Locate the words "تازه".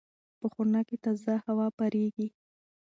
1.05-1.33